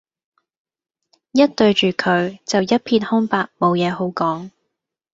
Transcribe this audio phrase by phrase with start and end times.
[1.31, 4.49] 一對住佢就一片空白無嘢好講